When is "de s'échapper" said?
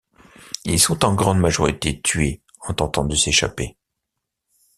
3.05-3.77